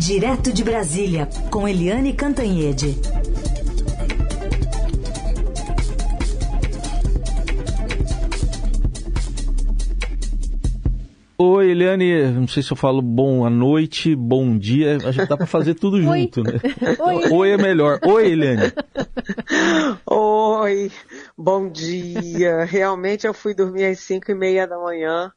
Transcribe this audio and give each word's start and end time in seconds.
Direto 0.00 0.50
de 0.50 0.64
Brasília, 0.64 1.28
com 1.50 1.68
Eliane 1.68 2.14
Cantanhede. 2.14 2.96
Oi, 11.36 11.70
Eliane, 11.70 12.30
não 12.30 12.48
sei 12.48 12.62
se 12.62 12.72
eu 12.72 12.76
falo 12.78 13.02
boa 13.02 13.50
noite, 13.50 14.16
bom 14.16 14.56
dia, 14.56 14.96
a 15.04 15.12
gente 15.12 15.28
dá 15.28 15.36
para 15.36 15.46
fazer 15.46 15.74
tudo 15.74 16.00
junto, 16.02 16.42
né? 16.44 16.52
Oi. 16.98 17.30
Oi 17.30 17.50
é 17.50 17.58
melhor. 17.58 18.00
Oi, 18.02 18.32
Eliane. 18.32 18.72
Oi, 20.06 20.90
bom 21.36 21.68
dia. 21.68 22.64
Realmente 22.64 23.26
eu 23.26 23.34
fui 23.34 23.54
dormir 23.54 23.84
às 23.84 24.00
cinco 24.00 24.30
e 24.30 24.34
meia 24.34 24.66
da 24.66 24.78
manhã, 24.78 25.30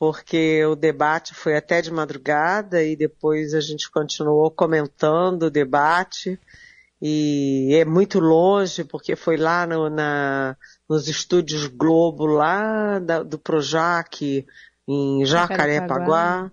porque 0.00 0.64
o 0.64 0.74
debate 0.74 1.34
foi 1.34 1.54
até 1.54 1.82
de 1.82 1.92
madrugada 1.92 2.82
e 2.82 2.96
depois 2.96 3.52
a 3.52 3.60
gente 3.60 3.90
continuou 3.90 4.50
comentando 4.50 5.42
o 5.42 5.50
debate 5.50 6.40
e 7.02 7.68
é 7.74 7.84
muito 7.84 8.18
longe 8.18 8.82
porque 8.82 9.14
foi 9.14 9.36
lá 9.36 9.66
no, 9.66 9.90
na, 9.90 10.56
nos 10.88 11.06
estúdios 11.06 11.66
Globo, 11.66 12.24
lá 12.24 12.98
da, 12.98 13.22
do 13.22 13.38
Projac, 13.38 14.46
em 14.88 15.22
Jacarepaguá. 15.26 16.50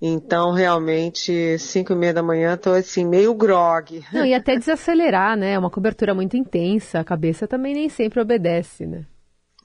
Então, 0.00 0.52
realmente, 0.52 1.58
cinco 1.58 1.92
e 1.92 1.96
meia 1.96 2.14
da 2.14 2.22
manhã, 2.22 2.54
estou 2.54 2.74
assim, 2.74 3.04
meio 3.04 3.34
grog. 3.34 4.04
Não, 4.12 4.24
e 4.24 4.32
até 4.32 4.56
desacelerar, 4.56 5.36
né? 5.36 5.54
É 5.54 5.58
uma 5.58 5.70
cobertura 5.70 6.14
muito 6.14 6.36
intensa, 6.36 7.00
a 7.00 7.04
cabeça 7.04 7.48
também 7.48 7.74
nem 7.74 7.88
sempre 7.88 8.20
obedece, 8.20 8.86
né? 8.86 9.06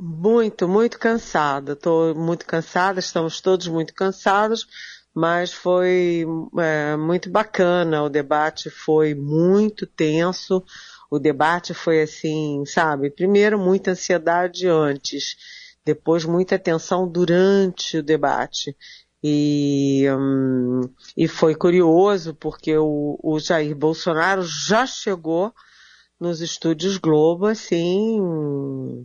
Muito, 0.04 0.68
muito 0.68 0.98
cansada. 0.98 1.74
Estou 1.74 2.16
muito 2.16 2.44
cansada, 2.44 3.00
estamos 3.00 3.40
todos 3.40 3.68
muito 3.68 3.94
cansados, 3.94 4.66
mas 5.14 5.54
foi 5.54 6.26
é, 6.58 6.98
muito 6.98 7.30
bacana. 7.30 8.02
O 8.02 8.10
debate 8.10 8.72
foi 8.72 9.14
muito 9.14 9.86
tenso. 9.86 10.64
O 11.08 11.20
debate 11.20 11.76
foi 11.76 12.02
assim, 12.02 12.64
sabe? 12.66 13.12
Primeiro, 13.12 13.60
muita 13.60 13.92
ansiedade 13.92 14.68
antes 14.68 15.36
depois 15.86 16.26
muita 16.26 16.56
atenção 16.56 17.08
durante 17.08 17.98
o 17.98 18.04
debate. 18.04 18.76
E, 19.24 20.08
hum, 20.18 20.82
e 21.16 21.28
foi 21.28 21.54
curioso 21.54 22.34
porque 22.34 22.76
o, 22.76 23.20
o 23.22 23.40
Jair 23.40 23.76
Bolsonaro 23.76 24.42
já 24.42 24.88
chegou 24.88 25.54
nos 26.22 26.40
estúdios 26.40 26.98
Globo, 26.98 27.48
assim, 27.48 28.20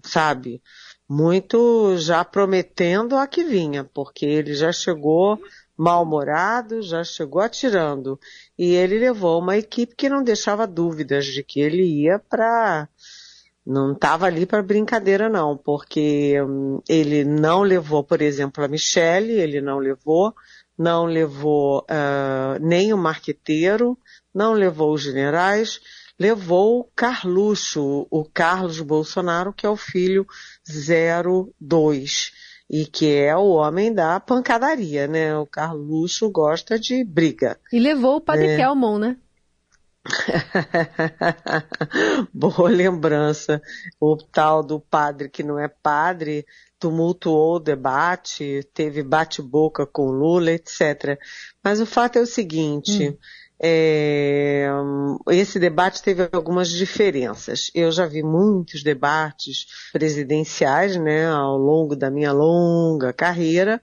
sabe, 0.05 0.63
muito 1.09 1.97
já 1.99 2.25
prometendo 2.25 3.17
a 3.17 3.27
que 3.27 3.45
vinha, 3.45 3.85
porque 3.85 4.27
ele 4.27 4.55
já 4.55 4.73
chegou 4.73 5.39
mal-humorado, 5.77 6.83
já 6.83 7.05
chegou 7.05 7.41
atirando. 7.41 8.19
E 8.59 8.75
ele 8.75 8.99
levou 8.99 9.41
uma 9.41 9.57
equipe 9.57 9.95
que 9.95 10.09
não 10.09 10.23
deixava 10.23 10.67
dúvidas 10.67 11.27
de 11.27 11.43
que 11.43 11.61
ele 11.61 11.83
ia 11.83 12.19
para 12.19 12.89
não 13.67 13.93
estava 13.93 14.27
ali 14.27 14.47
para 14.47 14.63
brincadeira 14.63 15.29
não, 15.29 15.57
porque 15.57 16.41
hum, 16.41 16.81
ele 16.89 17.25
não 17.25 17.63
levou, 17.63 18.05
por 18.05 18.23
exemplo, 18.23 18.63
a 18.63 18.69
Michelle, 18.69 19.33
ele 19.33 19.61
não 19.61 19.79
levou, 19.79 20.33
não 20.79 21.05
levou 21.05 21.81
uh, 21.81 22.61
nem 22.61 22.93
o 22.93 22.97
marqueteiro, 22.97 23.99
não 24.33 24.53
levou 24.53 24.95
os 24.95 25.03
generais, 25.03 25.81
levou 26.19 26.81
o 26.81 26.91
Carluxo, 26.95 28.07
o 28.11 28.25
Carlos 28.25 28.81
Bolsonaro, 28.81 29.53
que 29.53 29.67
é 29.67 29.69
o 29.69 29.77
filho 29.77 30.27
02 30.67 32.33
e 32.69 32.85
que 32.85 33.15
é 33.15 33.37
o 33.37 33.51
homem 33.51 33.93
da 33.93 34.19
pancadaria, 34.19 35.07
né? 35.07 35.37
O 35.37 35.47
Carluxo 35.47 36.29
gosta 36.31 36.79
de 36.79 37.05
briga. 37.05 37.59
E 37.73 37.79
levou 37.79 38.17
o 38.17 38.21
Padre 38.21 38.49
é. 38.49 38.57
Kelmon, 38.57 38.99
né? 38.99 39.17
Boa 42.33 42.69
lembrança. 42.69 43.61
O 44.01 44.17
tal 44.17 44.63
do 44.63 44.81
padre 44.81 45.29
que 45.29 45.43
não 45.43 45.59
é 45.59 45.69
padre 45.69 46.47
tumultuou 46.79 47.57
o 47.57 47.61
debate, 47.61 48.69
teve 48.75 49.03
bate-boca 49.03 49.87
com 49.87 50.11
Lula, 50.11 50.53
etc. 50.53 51.19
Mas 51.63 51.81
o 51.81 51.87
fato 51.87 52.19
é 52.19 52.23
o 52.23 52.27
seguinte, 52.27 53.09
hum. 53.09 53.17
É, 53.59 54.69
esse 55.31 55.59
debate 55.59 56.03
teve 56.03 56.29
algumas 56.33 56.69
diferenças. 56.69 57.71
Eu 57.75 57.91
já 57.91 58.05
vi 58.07 58.23
muitos 58.23 58.83
debates 58.83 59.67
presidenciais, 59.93 60.97
né, 60.97 61.27
ao 61.29 61.57
longo 61.57 61.97
da 61.97 62.11
minha 62.11 62.33
longa 62.33 63.13
carreira, 63.13 63.81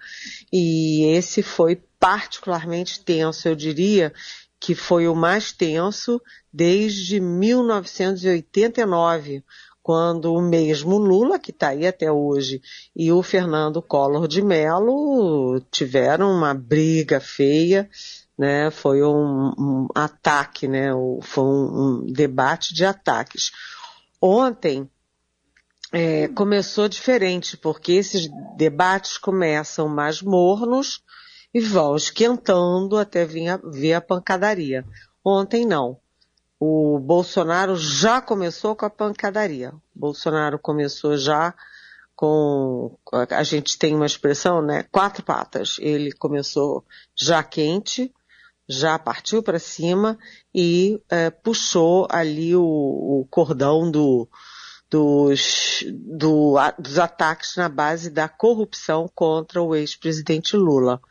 e 0.51 1.05
esse 1.15 1.41
foi 1.41 1.81
particularmente 1.99 3.03
tenso, 3.03 3.47
eu 3.47 3.55
diria, 3.55 4.13
que 4.59 4.75
foi 4.75 5.07
o 5.07 5.15
mais 5.15 5.51
tenso 5.51 6.21
desde 6.51 7.19
1989, 7.19 9.43
quando 9.81 10.33
o 10.33 10.41
mesmo 10.41 10.97
Lula, 10.97 11.37
que 11.37 11.51
está 11.51 11.67
aí 11.69 11.85
até 11.85 12.09
hoje, 12.09 12.61
e 12.95 13.11
o 13.11 13.21
Fernando 13.21 13.81
Collor 13.81 14.29
de 14.29 14.41
Mello 14.41 15.59
tiveram 15.69 16.31
uma 16.31 16.53
briga 16.53 17.19
feia, 17.19 17.89
né? 18.37 18.71
Foi 18.71 19.03
um, 19.03 19.53
um 19.57 19.87
ataque, 19.93 20.67
né? 20.67 20.89
Foi 21.21 21.43
um, 21.43 21.47
um 21.47 22.05
debate 22.05 22.73
de 22.73 22.85
ataques. 22.85 23.51
Ontem 24.21 24.89
é, 25.91 26.27
começou 26.29 26.87
diferente, 26.87 27.57
porque 27.57 27.93
esses 27.93 28.29
debates 28.57 29.17
começam 29.17 29.87
mais 29.87 30.21
mornos, 30.21 31.03
e 31.53 31.59
vão 31.59 31.95
esquentando 31.95 32.97
até 32.97 33.25
vir 33.25 33.49
a, 33.49 33.57
vir 33.57 33.93
a 33.93 34.01
pancadaria. 34.01 34.83
Ontem 35.23 35.65
não. 35.65 35.97
O 36.59 36.97
Bolsonaro 36.99 37.75
já 37.75 38.21
começou 38.21 38.75
com 38.75 38.85
a 38.85 38.89
pancadaria. 38.89 39.73
Bolsonaro 39.93 40.57
começou 40.57 41.15
já 41.17 41.53
com, 42.15 42.97
a 43.11 43.43
gente 43.43 43.77
tem 43.77 43.93
uma 43.93 44.05
expressão, 44.05 44.61
né? 44.61 44.83
Quatro 44.91 45.23
patas. 45.23 45.75
Ele 45.79 46.11
começou 46.13 46.83
já 47.15 47.43
quente, 47.43 48.11
já 48.67 48.97
partiu 48.97 49.43
para 49.43 49.59
cima 49.59 50.17
e 50.53 51.01
é, 51.09 51.29
puxou 51.29 52.07
ali 52.09 52.55
o, 52.55 52.61
o 52.63 53.27
cordão 53.29 53.89
do, 53.89 54.27
dos, 54.89 55.83
do, 55.91 56.55
dos 56.79 56.99
ataques 56.99 57.55
na 57.55 57.67
base 57.67 58.09
da 58.09 58.29
corrupção 58.29 59.09
contra 59.13 59.61
o 59.61 59.75
ex-presidente 59.75 60.55
Lula. 60.55 61.01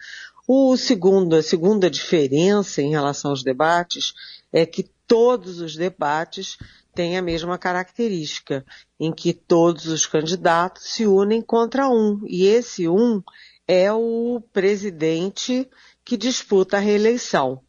O 0.46 0.76
segundo, 0.76 1.36
a 1.36 1.42
segunda 1.42 1.90
diferença 1.90 2.82
em 2.82 2.90
relação 2.90 3.30
aos 3.30 3.42
debates 3.42 4.12
é 4.52 4.66
que 4.66 4.90
todos 5.06 5.60
os 5.60 5.76
debates 5.76 6.56
têm 6.94 7.16
a 7.16 7.22
mesma 7.22 7.58
característica, 7.58 8.64
em 8.98 9.12
que 9.12 9.32
todos 9.32 9.86
os 9.86 10.06
candidatos 10.06 10.84
se 10.92 11.06
unem 11.06 11.40
contra 11.40 11.88
um, 11.88 12.20
e 12.26 12.46
esse 12.46 12.88
um 12.88 13.22
é 13.66 13.92
o 13.92 14.42
presidente 14.52 15.68
que 16.04 16.16
disputa 16.16 16.76
a 16.76 16.80
reeleição. 16.80 17.62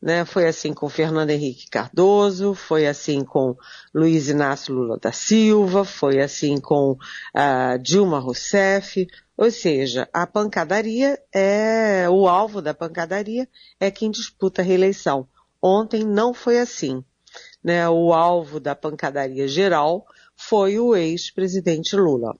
Né? 0.00 0.24
Foi 0.24 0.46
assim 0.46 0.74
com 0.74 0.88
Fernando 0.88 1.30
Henrique 1.30 1.68
Cardoso, 1.70 2.54
foi 2.54 2.86
assim 2.86 3.24
com 3.24 3.56
Luiz 3.94 4.28
Inácio 4.28 4.74
Lula 4.74 4.98
da 4.98 5.12
Silva, 5.12 5.84
foi 5.84 6.20
assim 6.20 6.60
com 6.60 6.92
uh, 6.92 7.78
Dilma 7.82 8.18
Rousseff, 8.18 9.06
ou 9.36 9.50
seja, 9.50 10.08
a 10.12 10.26
pancadaria 10.26 11.18
é, 11.32 12.08
o 12.08 12.28
alvo 12.28 12.60
da 12.60 12.74
pancadaria 12.74 13.48
é 13.80 13.90
quem 13.90 14.10
disputa 14.10 14.62
a 14.62 14.64
reeleição. 14.64 15.26
Ontem 15.60 16.04
não 16.04 16.34
foi 16.34 16.58
assim. 16.58 17.02
Né? 17.62 17.88
O 17.88 18.12
alvo 18.12 18.60
da 18.60 18.76
pancadaria 18.76 19.48
geral 19.48 20.06
foi 20.36 20.78
o 20.78 20.94
ex-presidente 20.94 21.96
Lula. 21.96 22.36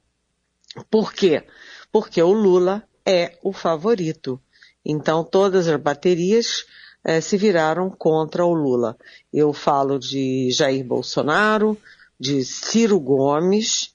Por 0.91 1.13
quê? 1.13 1.47
Porque 1.91 2.23
o 2.23 2.33
Lula 2.33 2.87
é 3.07 3.39
o 3.43 3.53
favorito. 3.53 4.41
Então 4.85 5.25
todas 5.25 5.69
as 5.69 5.81
baterias 5.81 6.65
eh, 7.05 7.21
se 7.21 7.37
viraram 7.37 7.91
contra 7.91 8.45
o 8.45 8.53
Lula. 8.53 8.97
Eu 9.33 9.53
falo 9.53 9.99
de 9.99 10.51
Jair 10.51 10.85
Bolsonaro, 10.85 11.77
de 12.19 12.45
Ciro 12.45 13.01
Gomes, 13.01 13.95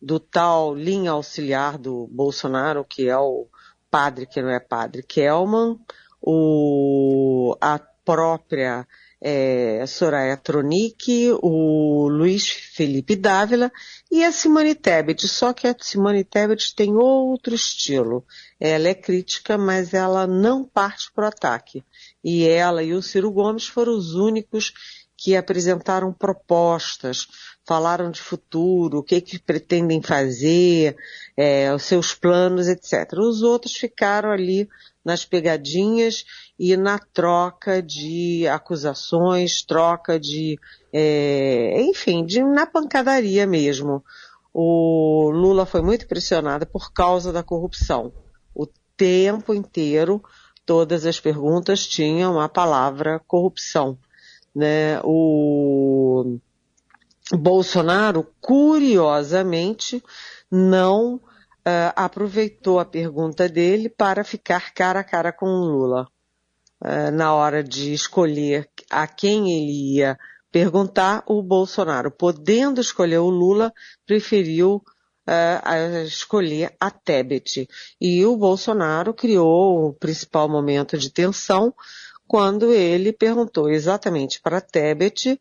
do 0.00 0.20
tal 0.20 0.74
linha 0.74 1.12
auxiliar 1.12 1.76
do 1.76 2.06
Bolsonaro, 2.10 2.84
que 2.84 3.08
é 3.08 3.18
o 3.18 3.46
padre 3.90 4.26
que 4.26 4.40
não 4.40 4.50
é 4.50 4.60
padre, 4.60 5.02
Kelman, 5.02 5.78
o, 6.20 7.56
a 7.60 7.78
própria 7.78 8.86
é, 9.20 9.84
Soraya 9.86 10.36
Tronic, 10.36 11.30
o 11.42 12.08
Luiz 12.08 12.48
Felipe 12.48 13.16
Dávila 13.16 13.70
e 14.10 14.24
a 14.24 14.30
Simone 14.30 14.74
Tebet. 14.74 15.26
Só 15.26 15.52
que 15.52 15.66
a 15.66 15.74
Simone 15.78 16.24
Tebet 16.24 16.74
tem 16.74 16.94
outro 16.94 17.54
estilo. 17.54 18.24
Ela 18.60 18.88
é 18.88 18.94
crítica, 18.94 19.58
mas 19.58 19.92
ela 19.92 20.26
não 20.26 20.64
parte 20.64 21.10
para 21.12 21.24
o 21.24 21.28
ataque. 21.28 21.84
E 22.22 22.46
ela 22.46 22.82
e 22.82 22.92
o 22.92 23.02
Ciro 23.02 23.30
Gomes 23.30 23.66
foram 23.66 23.96
os 23.96 24.14
únicos 24.14 24.72
que 25.16 25.34
apresentaram 25.34 26.12
propostas, 26.12 27.26
falaram 27.66 28.08
de 28.08 28.20
futuro, 28.20 28.98
o 28.98 29.02
que, 29.02 29.20
que 29.20 29.36
pretendem 29.36 30.00
fazer, 30.00 30.96
é, 31.36 31.74
os 31.74 31.82
seus 31.82 32.14
planos, 32.14 32.68
etc. 32.68 33.12
Os 33.18 33.42
outros 33.42 33.74
ficaram 33.74 34.30
ali 34.30 34.68
nas 35.08 35.24
pegadinhas 35.24 36.26
e 36.58 36.76
na 36.76 36.98
troca 36.98 37.82
de 37.82 38.46
acusações, 38.46 39.62
troca 39.62 40.20
de, 40.20 40.60
é, 40.92 41.80
enfim, 41.80 42.26
de, 42.26 42.42
na 42.42 42.66
pancadaria 42.66 43.46
mesmo. 43.46 44.04
O 44.52 45.30
Lula 45.30 45.64
foi 45.64 45.80
muito 45.80 46.06
pressionado 46.06 46.66
por 46.66 46.92
causa 46.92 47.32
da 47.32 47.42
corrupção. 47.42 48.12
O 48.54 48.66
tempo 48.98 49.54
inteiro, 49.54 50.22
todas 50.66 51.06
as 51.06 51.18
perguntas 51.18 51.86
tinham 51.86 52.38
a 52.38 52.46
palavra 52.46 53.18
corrupção. 53.26 53.96
Né? 54.54 55.00
O 55.04 56.38
Bolsonaro, 57.32 58.26
curiosamente, 58.42 60.04
não 60.50 61.18
uh, 61.68 61.92
aproveitou 61.94 62.78
a 62.80 62.84
pergunta 62.84 63.48
dele 63.48 63.88
para 63.88 64.24
ficar 64.24 64.72
cara 64.72 65.00
a 65.00 65.04
cara 65.04 65.32
com 65.32 65.46
o 65.46 65.64
Lula. 65.64 66.08
Uh, 66.80 67.10
na 67.12 67.34
hora 67.34 67.62
de 67.62 67.92
escolher 67.92 68.68
a 68.90 69.06
quem 69.06 69.52
ele 69.52 69.96
ia 69.96 70.18
perguntar, 70.50 71.22
o 71.26 71.42
Bolsonaro, 71.42 72.10
podendo 72.10 72.80
escolher 72.80 73.18
o 73.18 73.28
Lula, 73.28 73.72
preferiu 74.06 74.76
uh, 74.76 76.04
escolher 76.06 76.74
a 76.80 76.90
Tebet. 76.90 77.68
E 78.00 78.24
o 78.24 78.36
Bolsonaro 78.36 79.12
criou 79.12 79.88
o 79.88 79.92
principal 79.92 80.48
momento 80.48 80.96
de 80.96 81.10
tensão 81.10 81.74
quando 82.26 82.72
ele 82.72 83.12
perguntou 83.12 83.68
exatamente 83.70 84.40
para 84.40 84.60
Tebet 84.60 85.40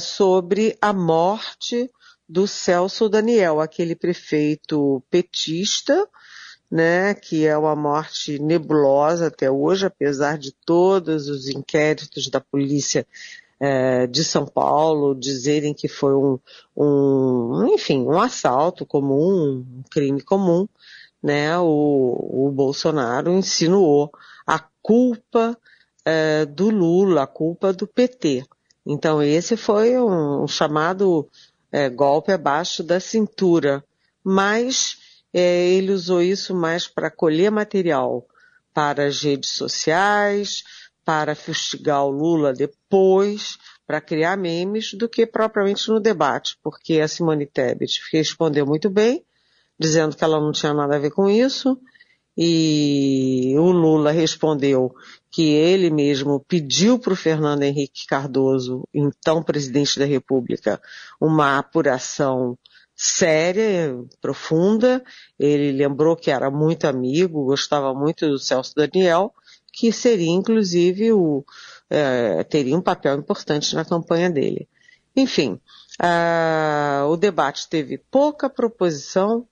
sobre 0.00 0.74
a 0.80 0.90
morte 0.90 1.90
do 2.28 2.46
Celso 2.46 3.08
Daniel, 3.08 3.60
aquele 3.60 3.94
prefeito 3.94 5.02
petista, 5.10 6.08
né, 6.70 7.14
que 7.14 7.46
é 7.46 7.56
uma 7.56 7.76
morte 7.76 8.38
nebulosa 8.40 9.28
até 9.28 9.50
hoje, 9.50 9.86
apesar 9.86 10.36
de 10.36 10.52
todos 10.64 11.28
os 11.28 11.48
inquéritos 11.48 12.28
da 12.28 12.40
polícia 12.40 13.06
é, 13.60 14.06
de 14.06 14.24
São 14.24 14.44
Paulo 14.46 15.14
dizerem 15.14 15.72
que 15.72 15.88
foi 15.88 16.14
um, 16.14 16.38
um, 16.76 17.66
enfim, 17.72 18.02
um 18.02 18.18
assalto 18.20 18.84
comum, 18.84 19.64
um 19.64 19.82
crime 19.90 20.20
comum, 20.20 20.68
né, 21.22 21.56
o, 21.58 22.46
o 22.48 22.50
Bolsonaro 22.52 23.32
insinuou 23.32 24.10
a 24.46 24.58
culpa 24.82 25.56
é, 26.04 26.44
do 26.44 26.70
Lula, 26.70 27.22
a 27.22 27.26
culpa 27.26 27.72
do 27.72 27.86
PT. 27.86 28.44
Então 28.84 29.22
esse 29.22 29.56
foi 29.56 29.98
um, 29.98 30.44
um 30.44 30.48
chamado 30.48 31.28
é, 31.70 31.88
golpe 31.88 32.32
abaixo 32.32 32.82
da 32.82 33.00
cintura, 33.00 33.84
mas 34.22 34.98
é, 35.32 35.68
ele 35.68 35.92
usou 35.92 36.22
isso 36.22 36.54
mais 36.54 36.86
para 36.86 37.10
colher 37.10 37.50
material 37.50 38.26
para 38.72 39.06
as 39.06 39.22
redes 39.22 39.50
sociais, 39.50 40.62
para 41.04 41.34
fustigar 41.34 42.04
o 42.04 42.10
Lula 42.10 42.52
depois, 42.52 43.58
para 43.86 44.00
criar 44.00 44.36
memes, 44.36 44.92
do 44.92 45.08
que 45.08 45.24
propriamente 45.24 45.88
no 45.88 46.00
debate, 46.00 46.58
porque 46.62 47.00
a 47.00 47.08
Simone 47.08 47.46
Tebet 47.46 48.00
respondeu 48.12 48.66
muito 48.66 48.90
bem, 48.90 49.24
dizendo 49.78 50.16
que 50.16 50.24
ela 50.24 50.40
não 50.40 50.52
tinha 50.52 50.74
nada 50.74 50.96
a 50.96 50.98
ver 50.98 51.10
com 51.10 51.30
isso, 51.30 51.80
e 52.36 53.54
o 53.56 53.70
Lula 53.70 54.10
respondeu 54.10 54.94
que 55.36 55.52
ele 55.52 55.90
mesmo 55.90 56.40
pediu 56.40 56.98
para 56.98 57.12
o 57.12 57.16
Fernando 57.16 57.62
Henrique 57.62 58.06
Cardoso, 58.06 58.88
então 58.94 59.42
presidente 59.42 59.98
da 59.98 60.06
República, 60.06 60.80
uma 61.20 61.58
apuração 61.58 62.58
séria, 62.94 63.94
profunda. 64.18 65.04
Ele 65.38 65.72
lembrou 65.72 66.16
que 66.16 66.30
era 66.30 66.50
muito 66.50 66.86
amigo, 66.86 67.44
gostava 67.44 67.92
muito 67.92 68.26
do 68.26 68.38
Celso 68.38 68.72
Daniel, 68.74 69.30
que 69.74 69.92
seria 69.92 70.30
inclusive 70.30 71.12
o 71.12 71.44
é, 71.90 72.42
teria 72.44 72.74
um 72.74 72.80
papel 72.80 73.18
importante 73.18 73.74
na 73.74 73.84
campanha 73.84 74.30
dele. 74.30 74.66
Enfim, 75.14 75.60
o 77.10 77.16
debate 77.18 77.68
teve 77.68 77.98
pouca 78.10 78.48
proposição, 78.48 79.46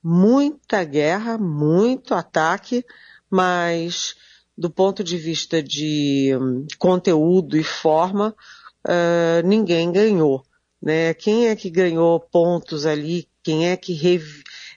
muita 0.00 0.84
guerra, 0.84 1.36
muito 1.36 2.14
ataque, 2.14 2.86
mas 3.28 4.14
do 4.56 4.70
ponto 4.70 5.02
de 5.02 5.16
vista 5.16 5.62
de 5.62 6.36
um, 6.36 6.66
conteúdo 6.78 7.56
e 7.56 7.64
forma, 7.64 8.34
uh, 8.86 9.46
ninguém 9.46 9.90
ganhou. 9.90 10.44
Né? 10.80 11.14
Quem 11.14 11.48
é 11.48 11.56
que 11.56 11.70
ganhou 11.70 12.20
pontos 12.20 12.86
ali? 12.86 13.26
Quem 13.42 13.68
é 13.68 13.76
que 13.76 13.94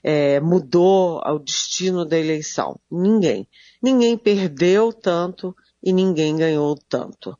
é, 0.02 0.40
mudou 0.40 1.22
o 1.24 1.38
destino 1.38 2.04
da 2.04 2.18
eleição? 2.18 2.78
Ninguém. 2.90 3.46
Ninguém 3.82 4.16
perdeu 4.16 4.92
tanto 4.92 5.54
e 5.82 5.92
ninguém 5.92 6.36
ganhou 6.36 6.76
tanto. 6.88 7.36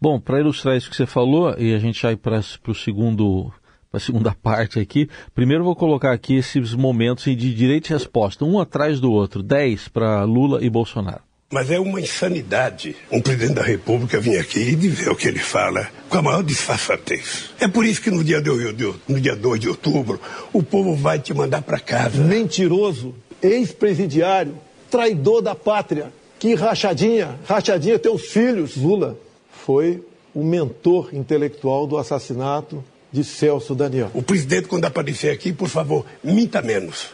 Bom, 0.00 0.20
para 0.20 0.40
ilustrar 0.40 0.76
isso 0.76 0.90
que 0.90 0.96
você 0.96 1.06
falou, 1.06 1.54
e 1.58 1.74
a 1.74 1.78
gente 1.78 2.02
vai 2.02 2.16
para 2.16 2.40
o 2.66 2.74
segundo 2.74 3.52
para 3.92 3.98
a 3.98 4.00
segunda 4.00 4.34
parte 4.42 4.80
aqui. 4.80 5.08
Primeiro 5.34 5.62
vou 5.62 5.76
colocar 5.76 6.12
aqui 6.12 6.36
esses 6.36 6.74
momentos 6.74 7.24
de 7.24 7.54
direito 7.54 7.90
e 7.90 7.92
resposta, 7.92 8.44
um 8.44 8.58
atrás 8.58 8.98
do 8.98 9.12
outro, 9.12 9.42
10 9.42 9.88
para 9.88 10.24
Lula 10.24 10.64
e 10.64 10.70
Bolsonaro. 10.70 11.20
Mas 11.52 11.70
é 11.70 11.78
uma 11.78 12.00
insanidade 12.00 12.96
um 13.10 13.20
presidente 13.20 13.56
da 13.56 13.62
República 13.62 14.18
vir 14.18 14.38
aqui 14.38 14.58
e 14.58 14.74
dizer 14.74 15.10
o 15.10 15.14
que 15.14 15.28
ele 15.28 15.38
fala 15.38 15.86
com 16.08 16.16
a 16.16 16.22
maior 16.22 16.42
disfarçatez. 16.42 17.50
É 17.60 17.68
por 17.68 17.84
isso 17.84 18.00
que 18.00 18.10
no 18.10 18.24
dia, 18.24 18.40
de, 18.40 18.94
no 19.06 19.20
dia 19.20 19.36
2 19.36 19.60
de 19.60 19.68
outubro 19.68 20.18
o 20.50 20.62
povo 20.62 20.94
vai 20.94 21.18
te 21.18 21.34
mandar 21.34 21.60
para 21.60 21.78
casa. 21.78 22.16
Mentiroso, 22.24 23.14
ex-presidiário, 23.42 24.56
traidor 24.90 25.42
da 25.42 25.54
pátria. 25.54 26.10
Que 26.38 26.54
rachadinha, 26.54 27.38
rachadinha 27.46 27.98
teus 27.98 28.22
filhos. 28.22 28.74
Lula 28.74 29.18
foi 29.50 30.02
o 30.34 30.42
mentor 30.42 31.10
intelectual 31.12 31.86
do 31.86 31.98
assassinato 31.98 32.82
de 33.12 33.22
Celso 33.22 33.74
Daniel. 33.74 34.10
O 34.14 34.22
presidente, 34.22 34.66
quando 34.66 34.86
aparecer 34.86 35.30
aqui, 35.30 35.52
por 35.52 35.68
favor, 35.68 36.06
minta 36.24 36.62
menos. 36.62 37.12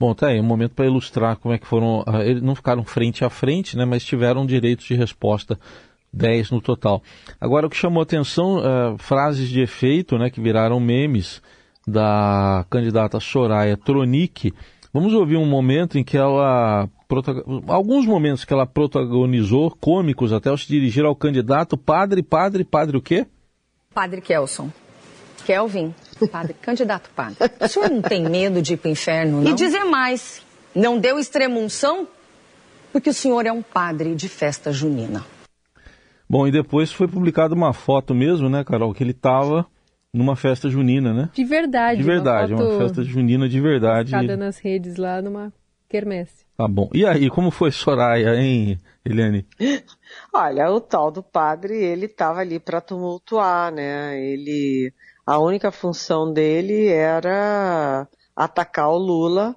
Bom, 0.00 0.14
tá 0.14 0.28
aí, 0.28 0.40
um 0.40 0.44
momento 0.44 0.74
para 0.74 0.86
ilustrar 0.86 1.36
como 1.36 1.52
é 1.52 1.58
que 1.58 1.66
foram. 1.66 2.00
Uh, 2.00 2.22
eles 2.22 2.42
não 2.42 2.54
ficaram 2.54 2.84
frente 2.84 3.24
a 3.24 3.30
frente, 3.30 3.76
né, 3.76 3.84
mas 3.84 4.04
tiveram 4.04 4.46
direitos 4.46 4.86
de 4.86 4.94
resposta 4.94 5.58
10 6.12 6.52
no 6.52 6.60
total. 6.60 7.02
Agora, 7.40 7.66
o 7.66 7.70
que 7.70 7.76
chamou 7.76 8.02
atenção, 8.02 8.58
uh, 8.58 8.96
frases 8.98 9.48
de 9.48 9.60
efeito, 9.60 10.16
né, 10.16 10.30
que 10.30 10.40
viraram 10.40 10.78
memes 10.78 11.42
da 11.86 12.64
candidata 12.70 13.18
Soraya 13.18 13.76
Tronic. 13.76 14.54
Vamos 14.92 15.12
ouvir 15.14 15.36
um 15.36 15.46
momento 15.46 15.98
em 15.98 16.04
que 16.04 16.16
ela. 16.16 16.88
Alguns 17.66 18.06
momentos 18.06 18.44
que 18.44 18.52
ela 18.52 18.66
protagonizou, 18.66 19.70
cômicos 19.80 20.32
até, 20.32 20.50
ao 20.50 20.58
se 20.58 20.68
dirigir 20.68 21.04
ao 21.04 21.16
candidato 21.16 21.76
Padre, 21.76 22.22
Padre, 22.22 22.64
Padre 22.64 22.98
o 22.98 23.02
quê? 23.02 23.26
Padre 23.94 24.20
Kelson. 24.20 24.70
Kelvin, 25.48 25.94
padre, 26.30 26.52
candidato 26.60 27.08
padre. 27.16 27.38
O 27.58 27.66
senhor 27.66 27.88
não 27.88 28.02
tem 28.02 28.22
medo 28.28 28.60
de 28.60 28.74
ir 28.74 28.76
para 28.76 28.90
o 28.90 28.92
inferno, 28.92 29.40
não? 29.40 29.50
E 29.50 29.54
dizer 29.54 29.82
mais, 29.84 30.42
não 30.74 30.98
deu 30.98 31.18
extremunção 31.18 32.06
porque 32.92 33.08
o 33.08 33.14
senhor 33.14 33.46
é 33.46 33.52
um 33.52 33.62
padre 33.62 34.14
de 34.14 34.28
festa 34.28 34.70
junina. 34.70 35.24
Bom, 36.28 36.46
e 36.46 36.52
depois 36.52 36.92
foi 36.92 37.08
publicada 37.08 37.54
uma 37.54 37.72
foto 37.72 38.14
mesmo, 38.14 38.50
né, 38.50 38.62
Carol, 38.62 38.92
que 38.92 39.02
ele 39.02 39.12
estava 39.12 39.66
numa 40.12 40.36
festa 40.36 40.68
junina, 40.68 41.14
né? 41.14 41.30
De 41.32 41.44
verdade. 41.44 41.96
De 41.96 42.04
verdade, 42.04 42.52
uma, 42.52 42.64
uma 42.64 42.78
festa 42.78 43.02
junina 43.02 43.48
de 43.48 43.58
verdade. 43.58 44.10
Cada 44.10 44.36
nas 44.36 44.58
redes 44.58 44.96
lá 44.96 45.22
numa 45.22 45.50
quermesse. 45.88 46.44
Tá 46.58 46.68
bom. 46.68 46.90
E 46.92 47.06
aí, 47.06 47.30
como 47.30 47.50
foi 47.50 47.70
Soraya, 47.70 48.34
hein, 48.34 48.78
Eliane? 49.02 49.46
Olha, 50.34 50.70
o 50.70 50.80
tal 50.80 51.10
do 51.10 51.22
padre, 51.22 51.74
ele 51.74 52.04
estava 52.04 52.40
ali 52.40 52.58
para 52.58 52.82
tumultuar, 52.82 53.72
né? 53.72 54.20
Ele, 54.20 54.92
a 55.28 55.38
única 55.38 55.70
função 55.70 56.32
dele 56.32 56.86
era 56.86 58.08
atacar 58.34 58.88
o 58.88 58.96
Lula, 58.96 59.54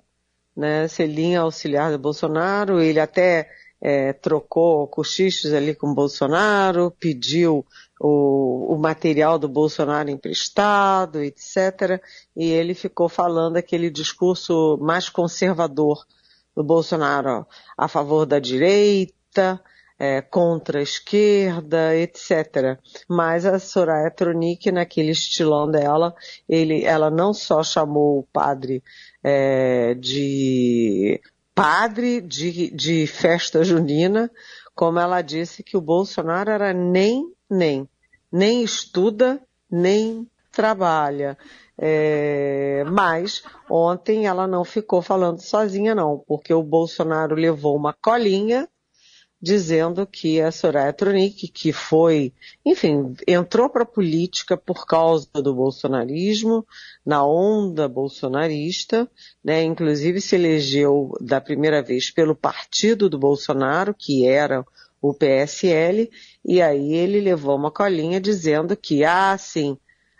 né? 0.53 0.85
Selinha 0.89 1.39
auxiliar 1.39 1.89
do 1.93 1.97
Bolsonaro, 1.97 2.81
ele 2.81 2.99
até 2.99 3.49
é, 3.79 4.11
trocou 4.11 4.85
cochichos 4.89 5.53
ali 5.53 5.73
com 5.73 5.87
o 5.87 5.95
Bolsonaro, 5.95 6.91
pediu 6.99 7.65
o, 8.01 8.75
o 8.75 8.77
material 8.77 9.39
do 9.39 9.47
Bolsonaro 9.47 10.09
emprestado, 10.09 11.23
etc. 11.23 12.03
E 12.35 12.49
ele 12.49 12.73
ficou 12.73 13.07
falando 13.07 13.55
aquele 13.55 13.89
discurso 13.89 14.77
mais 14.81 15.07
conservador 15.07 16.05
do 16.53 16.65
Bolsonaro 16.65 17.47
a 17.77 17.87
favor 17.87 18.25
da 18.25 18.39
direita, 18.39 19.63
é, 20.03 20.19
contra 20.19 20.79
a 20.79 20.81
esquerda, 20.81 21.95
etc. 21.95 22.79
Mas 23.07 23.45
a 23.45 23.59
Soraya 23.59 24.09
Tronic, 24.09 24.71
naquele 24.71 25.11
estilão 25.11 25.69
dela, 25.69 26.15
ele, 26.49 26.83
ela 26.83 27.11
não 27.11 27.35
só 27.35 27.61
chamou 27.61 28.17
o 28.17 28.27
padre 28.33 28.81
é, 29.23 29.93
de 29.93 31.21
padre 31.53 32.19
de, 32.19 32.71
de 32.71 33.05
festa 33.05 33.63
junina, 33.63 34.31
como 34.73 34.97
ela 34.97 35.21
disse 35.21 35.61
que 35.61 35.77
o 35.77 35.81
Bolsonaro 35.81 36.49
era 36.49 36.73
nem, 36.73 37.31
nem, 37.47 37.87
nem 38.31 38.63
estuda, 38.63 39.39
nem 39.69 40.27
trabalha. 40.51 41.37
É, 41.77 42.83
mas 42.87 43.43
ontem 43.69 44.25
ela 44.25 44.47
não 44.47 44.65
ficou 44.65 45.03
falando 45.03 45.41
sozinha, 45.41 45.93
não, 45.93 46.23
porque 46.27 46.51
o 46.51 46.63
Bolsonaro 46.63 47.35
levou 47.35 47.75
uma 47.75 47.93
colinha 47.93 48.67
dizendo 49.41 50.05
que 50.05 50.39
a 50.39 50.51
Soraya 50.51 50.93
Tronic, 50.93 51.47
que 51.47 51.73
foi, 51.73 52.31
enfim, 52.63 53.15
entrou 53.27 53.69
para 53.69 53.83
a 53.83 53.87
política 53.87 54.55
por 54.55 54.85
causa 54.85 55.27
do 55.33 55.55
bolsonarismo, 55.55 56.65
na 57.03 57.25
onda 57.25 57.87
bolsonarista, 57.87 59.09
né, 59.43 59.63
inclusive 59.63 60.21
se 60.21 60.35
elegeu 60.35 61.11
da 61.19 61.41
primeira 61.41 61.81
vez 61.81 62.11
pelo 62.11 62.35
partido 62.35 63.09
do 63.09 63.17
Bolsonaro, 63.17 63.95
que 63.97 64.27
era 64.27 64.63
o 65.01 65.13
PSL, 65.13 66.11
e 66.45 66.61
aí 66.61 66.93
ele 66.93 67.19
levou 67.19 67.55
uma 67.55 67.71
colinha 67.71 68.21
dizendo 68.21 68.77
que, 68.77 69.03
ah, 69.03 69.35
sim, 69.39 69.75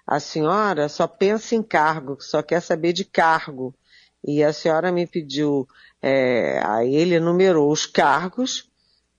a 0.07 0.19
senhora 0.19 0.89
só 0.89 1.05
pensa 1.07 1.53
em 1.53 1.61
cargo, 1.61 2.17
só 2.19 2.41
quer 2.41 2.61
saber 2.61 2.91
de 2.91 3.05
cargo. 3.05 3.75
E 4.23 4.43
a 4.43 4.51
senhora 4.51 4.91
me 4.91 5.05
pediu, 5.05 5.67
é, 6.01 6.59
aí 6.65 6.95
ele 6.95 7.15
enumerou 7.15 7.71
os 7.71 7.85
cargos, 7.85 8.70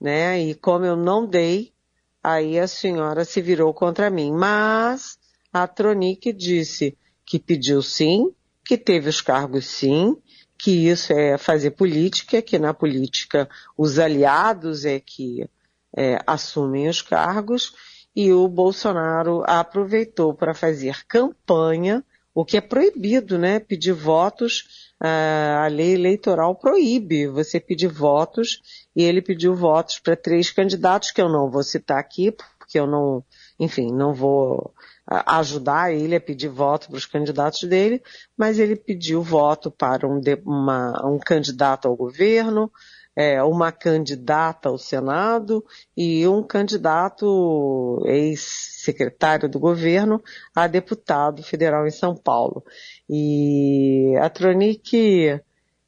né? 0.02 0.42
E 0.42 0.54
como 0.56 0.84
eu 0.84 0.96
não 0.96 1.24
dei, 1.24 1.72
aí 2.20 2.58
a 2.58 2.66
senhora 2.66 3.24
se 3.24 3.40
virou 3.40 3.72
contra 3.72 4.10
mim. 4.10 4.32
Mas 4.32 5.16
a 5.52 5.68
Tronic 5.68 6.32
disse 6.32 6.98
que 7.24 7.38
pediu 7.38 7.80
sim, 7.80 8.34
que 8.64 8.76
teve 8.76 9.08
os 9.08 9.20
cargos 9.20 9.64
sim, 9.64 10.16
que 10.58 10.88
isso 10.88 11.12
é 11.12 11.38
fazer 11.38 11.70
política, 11.70 12.42
que 12.42 12.58
na 12.58 12.74
política 12.74 13.48
os 13.78 14.00
aliados 14.00 14.84
é 14.84 14.98
que 14.98 15.48
é, 15.96 16.18
assumem 16.26 16.88
os 16.88 17.00
cargos 17.00 17.72
e 18.14 18.32
o 18.32 18.48
Bolsonaro 18.48 19.42
aproveitou 19.46 20.34
para 20.34 20.52
fazer 20.52 21.06
campanha, 21.06 22.04
o 22.34 22.44
que 22.44 22.56
é 22.56 22.60
proibido, 22.60 23.38
né? 23.38 23.58
Pedir 23.58 23.92
votos, 23.92 24.92
a 24.98 25.66
lei 25.66 25.94
eleitoral 25.94 26.54
proíbe 26.54 27.26
você 27.26 27.58
pedir 27.58 27.88
votos 27.88 28.60
e 28.94 29.02
ele 29.02 29.22
pediu 29.22 29.54
votos 29.54 29.98
para 29.98 30.16
três 30.16 30.50
candidatos 30.50 31.10
que 31.10 31.20
eu 31.20 31.28
não 31.28 31.50
vou 31.50 31.62
citar 31.62 31.98
aqui, 31.98 32.32
porque 32.58 32.78
eu 32.78 32.86
não, 32.86 33.24
enfim, 33.58 33.92
não 33.92 34.14
vou 34.14 34.74
ajudar 35.06 35.92
ele 35.92 36.16
a 36.16 36.20
pedir 36.20 36.48
voto 36.48 36.88
para 36.88 36.96
os 36.96 37.06
candidatos 37.06 37.64
dele, 37.64 38.02
mas 38.36 38.58
ele 38.58 38.76
pediu 38.76 39.22
voto 39.22 39.70
para 39.70 40.06
um, 40.06 40.20
uma, 40.44 41.06
um 41.06 41.18
candidato 41.18 41.88
ao 41.88 41.96
governo, 41.96 42.70
é, 43.14 43.42
uma 43.42 43.70
candidata 43.70 44.68
ao 44.68 44.78
Senado 44.78 45.64
e 45.96 46.26
um 46.26 46.42
candidato 46.42 48.02
ex-secretário 48.06 49.48
do 49.48 49.58
governo 49.58 50.22
a 50.54 50.66
deputado 50.66 51.42
federal 51.42 51.86
em 51.86 51.90
São 51.90 52.16
Paulo. 52.16 52.64
E 53.08 54.14
a 54.20 54.30
Tronic 54.30 55.40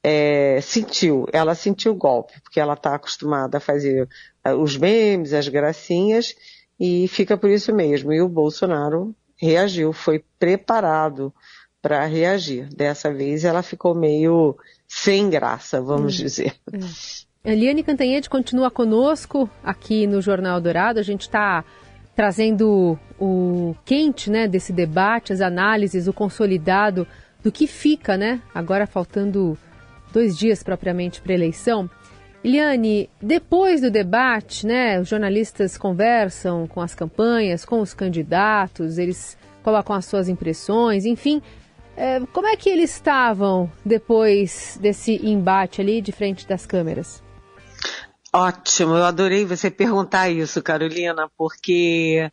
é, 0.07 0.61
sentiu, 0.61 1.27
ela 1.33 1.55
sentiu 1.55 1.93
o 1.93 1.97
golpe, 1.97 2.39
porque 2.43 2.61
ela 2.61 2.75
está 2.75 2.95
acostumada 2.95 3.57
a 3.57 3.61
fazer 3.61 4.07
é, 4.45 4.53
os 4.53 4.77
memes, 4.77 5.33
as 5.33 5.49
gracinhas, 5.49 6.35
e 6.79 7.09
fica 7.09 7.39
por 7.39 7.49
isso 7.49 7.75
mesmo. 7.75 8.13
E 8.13 8.21
o 8.21 8.29
Bolsonaro 8.29 9.15
reagiu, 9.35 9.95
foi 9.95 10.23
preparado 10.39 11.33
para 11.81 12.05
reagir. 12.05 12.69
Dessa 12.69 13.11
vez 13.13 13.45
ela 13.45 13.63
ficou 13.63 13.95
meio 13.95 14.55
sem 14.87 15.31
graça, 15.31 15.81
vamos 15.81 16.21
hum. 16.21 16.23
dizer. 16.23 16.55
É. 17.43 17.53
Eliane 17.53 17.83
Cantanhede 17.83 18.29
continua 18.29 18.71
conosco 18.71 19.49
aqui 19.63 20.07
no 20.07 20.21
Jornal 20.21 20.61
Dourado. 20.61 20.99
A 20.99 21.03
gente 21.03 21.23
está 21.23 21.65
trazendo 22.15 22.99
o 23.19 23.75
quente 23.85 24.31
né, 24.31 24.47
desse 24.47 24.73
debate, 24.73 25.33
as 25.33 25.41
análises, 25.41 26.07
o 26.07 26.13
consolidado 26.13 27.07
do 27.43 27.53
que 27.53 27.67
fica, 27.67 28.17
né? 28.17 28.41
Agora 28.55 28.87
faltando 28.87 29.59
dois 30.15 30.39
dias 30.39 30.63
propriamente 30.63 31.21
para 31.21 31.33
a 31.33 31.35
eleição. 31.35 31.91
Eliane, 32.43 33.11
depois 33.21 33.81
do 33.81 33.91
debate, 33.91 34.67
né, 34.67 35.01
os 35.01 35.09
jornalistas 35.09 35.77
conversam 35.77 36.67
com 36.67 36.81
as 36.81 36.95
campanhas, 36.95 37.65
com 37.65 37.81
os 37.81 37.93
candidatos, 37.93 38.99
eles 38.99 39.37
colocam 39.63 39.97
as 39.97 40.05
suas 40.05 40.29
impressões, 40.29 41.05
enfim. 41.05 41.43
É, 41.97 42.21
como 42.33 42.47
é 42.47 42.57
que 42.57 42.69
eles 42.69 42.93
estavam 42.93 43.71
depois 43.85 44.79
desse 44.81 45.17
embate 45.27 45.81
ali 45.81 46.01
de 46.01 46.13
frente 46.13 46.47
das 46.47 46.67
câmeras? 46.67 47.23
Ótimo, 48.33 48.95
eu 48.95 49.05
adorei 49.05 49.45
você 49.45 49.71
perguntar 49.71 50.29
isso, 50.29 50.61
Carolina, 50.61 51.31
porque 51.39 52.31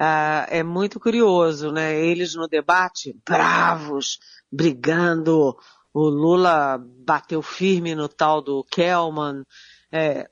uh, 0.00 0.46
é 0.48 0.62
muito 0.62 0.98
curioso, 0.98 1.70
né? 1.70 1.94
Eles 1.94 2.34
no 2.34 2.48
debate, 2.48 3.16
bravos, 3.24 4.18
brigando. 4.50 5.56
O 5.94 6.08
Lula 6.08 6.76
bateu 6.78 7.40
firme 7.40 7.94
no 7.94 8.08
tal 8.08 8.42
do 8.42 8.64
Kelman, 8.64 9.44
é, 9.92 10.28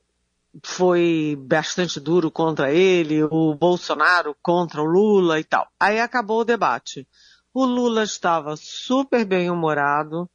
foi 0.63 1.39
bastante 1.41 2.01
duro 2.01 2.33
contra 2.33 2.73
ele, 2.73 3.23
o 3.23 3.55
Bolsonaro 3.55 4.37
contra 4.43 4.83
o 4.83 4.85
Lula 4.85 5.39
e 5.39 5.45
tal. 5.45 5.69
Aí 5.79 6.01
acabou 6.01 6.41
o 6.41 6.45
debate. 6.45 7.07
O 7.55 7.65
Lula 7.65 8.03
estava 8.03 8.57
super 8.57 9.25
bem 9.25 9.51
humorado, 9.51 10.29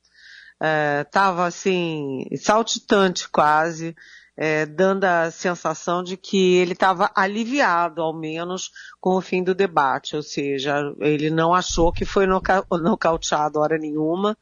estava 1.06 1.44
é, 1.44 1.48
assim, 1.48 2.26
saltitante 2.38 3.28
quase, 3.30 3.96
é, 4.38 4.68
dando 4.68 5.06
a 5.06 5.32
sensação 5.32 6.04
de 6.04 6.16
que 6.16 6.58
ele 6.58 6.74
estava 6.74 7.12
aliviado, 7.16 8.04
ao 8.04 8.14
menos, 8.14 8.72
com 9.02 9.18
o 9.18 9.22
fim 9.22 9.44
do 9.44 9.56
debate, 9.56 10.16
ou 10.16 10.22
seja, 10.22 10.94
ele 11.00 11.32
não 11.32 11.56
achou 11.56 11.92
que 11.92 12.06
foi 12.06 12.28
noca 12.28 12.64
nocauteado 12.70 13.60
hora 13.60 13.80
nenhuma, 13.80 14.38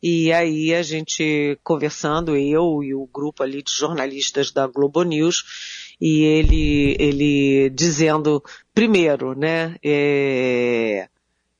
e 0.00 0.32
aí 0.32 0.72
a 0.72 0.82
gente 0.82 1.58
conversando, 1.64 2.36
eu 2.36 2.84
e 2.84 2.94
o 2.94 3.08
grupo 3.12 3.42
ali 3.42 3.62
de 3.62 3.72
jornalistas 3.72 4.52
da 4.52 4.68
Globo 4.68 5.02
News, 5.02 5.96
e 6.00 6.22
ele, 6.22 6.96
ele 7.00 7.70
dizendo, 7.70 8.42
primeiro, 8.72 9.34
né, 9.36 9.76
é, 9.82 11.08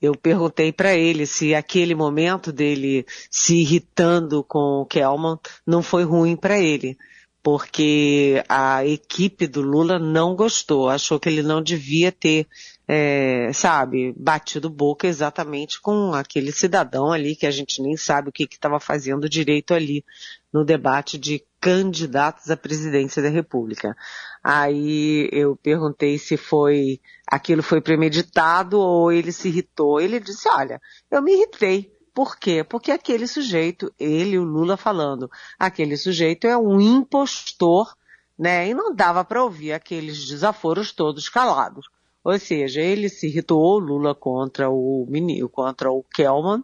eu 0.00 0.16
perguntei 0.16 0.72
para 0.72 0.94
ele 0.94 1.26
se 1.26 1.54
aquele 1.54 1.94
momento 1.94 2.52
dele 2.52 3.04
se 3.30 3.56
irritando 3.56 4.42
com 4.44 4.82
o 4.82 4.86
Kelman 4.86 5.38
não 5.66 5.82
foi 5.82 6.04
ruim 6.04 6.36
para 6.36 6.58
ele, 6.58 6.96
porque 7.42 8.44
a 8.48 8.86
equipe 8.86 9.46
do 9.48 9.60
Lula 9.60 9.98
não 9.98 10.36
gostou, 10.36 10.88
achou 10.88 11.18
que 11.18 11.28
ele 11.28 11.42
não 11.42 11.60
devia 11.60 12.12
ter, 12.12 12.46
é, 12.86 13.52
sabe, 13.52 14.14
batido 14.16 14.70
boca 14.70 15.08
exatamente 15.08 15.80
com 15.80 16.12
aquele 16.14 16.52
cidadão 16.52 17.10
ali 17.10 17.34
que 17.34 17.46
a 17.46 17.50
gente 17.50 17.82
nem 17.82 17.96
sabe 17.96 18.28
o 18.28 18.32
que 18.32 18.44
estava 18.44 18.78
fazendo 18.78 19.28
direito 19.28 19.74
ali 19.74 20.04
no 20.52 20.64
debate 20.64 21.18
de 21.18 21.44
candidatos 21.60 22.50
à 22.50 22.56
presidência 22.56 23.20
da 23.20 23.28
República. 23.28 23.96
Aí 24.42 25.28
eu 25.32 25.56
perguntei 25.56 26.18
se 26.18 26.36
foi, 26.36 27.00
aquilo 27.26 27.62
foi 27.62 27.80
premeditado 27.80 28.78
ou 28.78 29.10
ele 29.10 29.32
se 29.32 29.48
irritou. 29.48 30.00
Ele 30.00 30.20
disse, 30.20 30.48
olha, 30.48 30.80
eu 31.10 31.22
me 31.22 31.32
irritei. 31.32 31.91
Por 32.14 32.36
quê? 32.38 32.62
Porque 32.62 32.90
aquele 32.90 33.26
sujeito, 33.26 33.92
ele, 33.98 34.38
o 34.38 34.44
Lula 34.44 34.76
falando, 34.76 35.30
aquele 35.58 35.96
sujeito 35.96 36.46
é 36.46 36.56
um 36.56 36.80
impostor, 36.80 37.94
né? 38.38 38.68
E 38.68 38.74
não 38.74 38.94
dava 38.94 39.24
para 39.24 39.42
ouvir 39.42 39.72
aqueles 39.72 40.26
desaforos 40.26 40.92
todos 40.92 41.28
calados. 41.28 41.88
Ou 42.22 42.38
seja, 42.38 42.80
ele 42.80 43.08
se 43.08 43.26
irritou, 43.28 43.78
Lula 43.78 44.14
contra 44.14 44.68
o 44.70 45.06
menino, 45.08 45.48
contra 45.48 45.90
o 45.90 46.04
Kelman, 46.04 46.62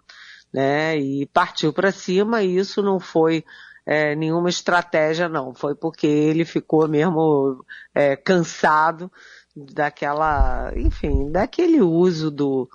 né? 0.53 0.99
E 0.99 1.27
partiu 1.27 1.73
para 1.73 1.91
cima 1.93 2.43
e 2.43 2.57
isso 2.57 2.83
não 2.83 3.01
foi 3.01 3.45
é, 3.87 4.15
nenhuma 4.15 4.51
estratégia, 4.51 5.29
não. 5.29 5.55
Foi 5.55 5.75
porque 5.75 6.07
ele 6.07 6.45
ficou 6.45 6.87
mesmo 6.87 7.65
é, 7.95 8.17
cansado 8.17 9.11
daquela, 9.57 10.73
enfim, 10.77 11.31
daquele 11.33 11.81
uso 11.81 12.31
do, 12.31 12.69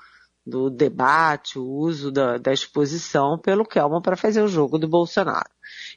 do 0.46 0.70
debate, 0.70 1.58
o 1.58 1.66
uso 1.66 2.12
da, 2.12 2.38
da 2.38 2.52
exposição 2.52 3.38
pelo 3.38 3.66
Kelman 3.66 4.02
para 4.02 4.18
fazer 4.18 4.42
o 4.42 4.48
jogo 4.48 4.78
do 4.78 4.88
Bolsonaro. 4.88 5.50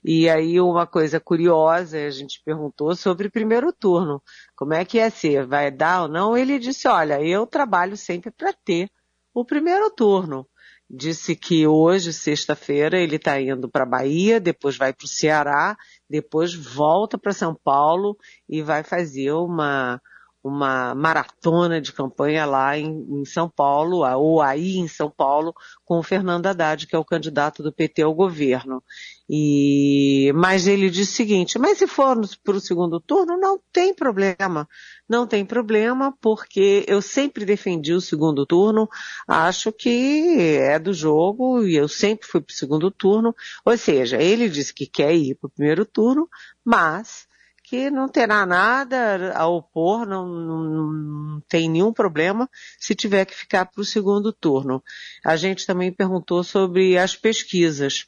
E 0.05 0.29
aí 0.29 0.61
uma 0.61 0.87
coisa 0.87 1.19
curiosa, 1.19 1.99
a 1.99 2.11
gente 2.11 2.41
perguntou 2.45 2.95
sobre 2.95 3.29
o 3.29 3.31
primeiro 3.31 3.73
turno. 3.73 4.23
Como 4.55 4.73
é 4.75 4.85
que 4.85 4.99
ia 4.99 5.11
ser? 5.11 5.47
Vai 5.47 5.71
dar 5.71 6.03
ou 6.03 6.09
não? 6.09 6.37
Ele 6.37 6.59
disse, 6.59 6.87
olha, 6.87 7.21
eu 7.21 7.47
trabalho 7.47 7.97
sempre 7.97 8.31
para 8.31 8.53
ter 8.53 8.91
o 9.35 9.45
primeiro 9.45 9.91
turno 9.91 10.49
disse 10.89 11.35
que 11.35 11.67
hoje, 11.67 12.13
sexta-feira, 12.13 12.99
ele 12.99 13.17
está 13.17 13.41
indo 13.41 13.69
para 13.69 13.85
Bahia, 13.85 14.41
depois 14.41 14.77
vai 14.77 14.93
para 14.93 15.05
o 15.05 15.09
Ceará, 15.09 15.77
depois 16.09 16.55
volta 16.55 17.19
para 17.19 17.33
São 17.33 17.55
Paulo 17.55 18.17
e 18.49 18.63
vai 18.63 18.83
fazer 18.83 19.33
uma, 19.33 20.01
uma 20.47 20.95
maratona 20.95 21.81
de 21.81 21.93
campanha 21.93 22.47
lá 22.47 22.79
em, 22.79 23.21
em, 23.21 23.25
São 23.25 23.49
Paulo, 23.49 24.07
ou 24.17 24.41
aí 24.41 24.77
em 24.77 24.87
São 24.87 25.11
Paulo, 25.11 25.53
com 25.85 25.99
o 25.99 26.03
Fernando 26.03 26.47
Haddad, 26.47 26.87
que 26.87 26.95
é 26.95 26.99
o 26.99 27.05
candidato 27.05 27.63
do 27.63 27.73
PT 27.73 28.03
ao 28.03 28.15
governo. 28.15 28.83
E, 29.29 30.33
mas 30.37 30.69
ele 30.69 30.89
disse 30.89 31.13
o 31.13 31.17
seguinte, 31.17 31.59
mas 31.59 31.79
se 31.79 31.87
for 31.89 32.17
para 32.45 32.57
o 32.57 32.61
segundo 32.61 33.01
turno, 33.01 33.37
não 33.37 33.59
tem 33.73 33.93
problema. 33.93 34.69
Não 35.09 35.27
tem 35.27 35.45
problema, 35.45 36.17
porque 36.21 36.85
eu 36.87 37.03
sempre 37.03 37.45
defendi 37.45 37.93
o 37.93 38.01
segundo 38.01 38.47
turno, 38.47 38.89
acho 39.27 39.73
que 39.73 40.59
é 40.61 40.79
do 40.79 40.93
jogo, 40.93 41.65
e 41.65 41.75
eu 41.75 41.89
sempre 41.89 42.27
fui 42.27 42.41
para 42.41 42.53
o 42.53 42.57
segundo 42.57 42.91
turno. 42.91 43.35
Ou 43.65 43.77
seja, 43.77 44.23
ele 44.23 44.49
disse 44.49 44.73
que 44.73 44.87
quer 44.87 45.13
ir 45.15 45.35
para 45.35 45.49
o 45.49 45.51
primeiro 45.51 45.85
turno, 45.85 46.29
mas 46.65 47.27
que 47.67 47.91
não 47.91 48.09
terá 48.09 48.47
nada 48.47 49.33
a 49.35 49.49
opor, 49.49 50.07
não, 50.07 50.25
não, 50.25 50.63
não 50.93 51.41
tem 51.49 51.69
nenhum 51.69 51.93
problema 51.93 52.49
se 52.79 52.95
tiver 52.95 53.25
que 53.25 53.35
ficar 53.35 53.67
para 53.67 53.81
o 53.81 53.85
segundo 53.85 54.33
turno. 54.33 54.81
A 55.25 55.35
gente 55.35 55.67
também 55.67 55.93
perguntou 55.93 56.45
sobre 56.45 56.97
as 56.97 57.17
pesquisas. 57.17 58.07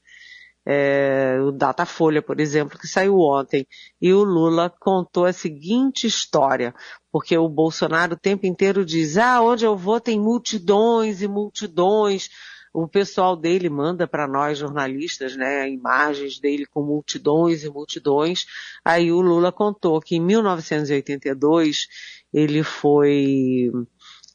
É, 0.64 1.40
o 1.40 1.50
Datafolha, 1.50 2.22
por 2.22 2.38
exemplo, 2.38 2.78
que 2.78 2.86
saiu 2.86 3.18
ontem, 3.18 3.66
e 4.00 4.12
o 4.12 4.22
Lula 4.22 4.72
contou 4.78 5.24
a 5.24 5.32
seguinte 5.32 6.06
história, 6.06 6.74
porque 7.10 7.36
o 7.36 7.48
Bolsonaro 7.48 8.14
o 8.14 8.18
tempo 8.18 8.46
inteiro 8.46 8.84
diz, 8.84 9.16
ah, 9.16 9.40
onde 9.40 9.64
eu 9.64 9.76
vou 9.76 9.98
tem 9.98 10.20
multidões 10.20 11.20
e 11.22 11.26
multidões, 11.26 12.28
o 12.72 12.86
pessoal 12.86 13.36
dele 13.36 13.68
manda 13.68 14.06
para 14.06 14.26
nós 14.26 14.58
jornalistas, 14.58 15.36
né, 15.36 15.68
imagens 15.68 16.38
dele 16.38 16.66
com 16.66 16.82
multidões 16.82 17.64
e 17.64 17.70
multidões. 17.70 18.46
Aí 18.84 19.10
o 19.10 19.20
Lula 19.20 19.50
contou 19.50 20.00
que 20.00 20.16
em 20.16 20.20
1982 20.20 21.88
ele 22.32 22.62
foi 22.62 23.70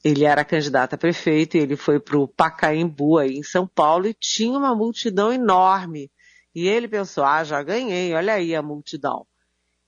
ele 0.04 0.26
era 0.26 0.44
candidato 0.44 0.96
a 0.96 0.98
prefeito 0.98 1.56
e 1.56 1.62
ele 1.62 1.78
foi 1.78 2.00
para 2.00 2.18
o 2.18 2.28
Pacaembu 2.28 3.18
aí 3.18 3.38
em 3.38 3.44
São 3.44 3.66
Paulo 3.66 4.06
e 4.06 4.14
tinha 4.14 4.58
uma 4.58 4.76
multidão 4.76 5.32
enorme. 5.32 6.12
E 6.54 6.68
ele 6.68 6.88
pensou, 6.88 7.24
ah, 7.24 7.44
já 7.44 7.64
ganhei, 7.64 8.14
olha 8.14 8.34
aí 8.34 8.54
a 8.54 8.62
multidão. 8.62 9.26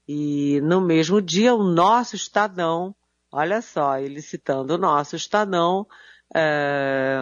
E 0.07 0.61
no 0.61 0.79
mesmo 0.79 1.21
dia 1.21 1.53
o 1.53 1.63
nosso 1.63 2.15
Estadão, 2.15 2.95
olha 3.31 3.61
só, 3.61 3.99
ele 3.99 4.21
citando 4.21 4.75
o 4.75 4.77
nosso 4.77 5.15
Estadão, 5.15 5.85
é, 6.33 7.19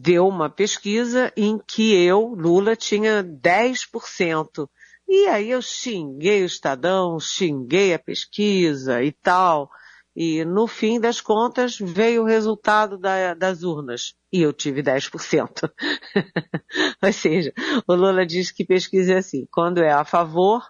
deu 0.00 0.28
uma 0.28 0.48
pesquisa 0.48 1.32
em 1.36 1.58
que 1.58 1.92
eu, 1.92 2.34
Lula, 2.34 2.76
tinha 2.76 3.22
10%. 3.22 4.68
E 5.08 5.26
aí 5.26 5.50
eu 5.50 5.60
xinguei 5.60 6.42
o 6.42 6.46
Estadão, 6.46 7.18
xinguei 7.18 7.92
a 7.94 7.98
pesquisa 7.98 9.02
e 9.02 9.10
tal. 9.10 9.70
E 10.14 10.44
no 10.44 10.66
fim 10.66 11.00
das 11.00 11.20
contas 11.20 11.78
veio 11.78 12.22
o 12.22 12.26
resultado 12.26 12.98
da, 12.98 13.34
das 13.34 13.62
urnas. 13.62 14.14
E 14.32 14.42
eu 14.42 14.52
tive 14.52 14.82
10%. 14.82 15.70
Ou 17.02 17.12
seja, 17.12 17.52
o 17.86 17.94
Lula 17.94 18.26
diz 18.26 18.50
que 18.50 18.64
pesquisa 18.64 19.14
é 19.14 19.18
assim. 19.18 19.46
Quando 19.50 19.78
é 19.78 19.90
a 19.90 20.04
favor, 20.04 20.62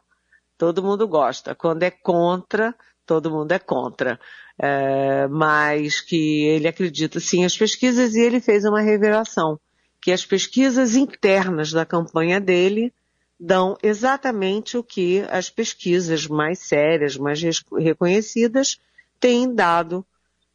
todo 0.57 0.83
mundo 0.83 1.07
gosta. 1.09 1.55
Quando 1.55 1.83
é 1.83 1.91
contra, 1.91 2.75
todo 3.09 3.31
mundo 3.31 3.51
é 3.51 3.59
contra 3.59 4.21
é, 4.59 5.29
mas 5.29 6.01
que 6.01 6.45
ele 6.45 6.67
acredita 6.67 7.21
sim 7.21 7.45
as 7.45 7.57
pesquisas 7.57 8.15
e 8.15 8.21
ele 8.21 8.41
fez 8.41 8.65
uma 8.65 8.81
revelação, 8.81 9.59
que 10.01 10.11
as 10.11 10.27
pesquisas 10.27 10.97
internas 10.97 11.71
da 11.71 11.87
campanha 11.87 12.41
dele 12.41 12.93
dão 13.39 13.77
exatamente 13.83 14.77
o 14.77 14.83
que 14.83 15.25
as 15.31 15.49
pesquisas 15.49 16.27
mais 16.27 16.59
sérias, 16.59 17.17
mais 17.17 17.41
reconhecidas 17.79 18.81
têm 19.21 19.55
dado 19.55 20.05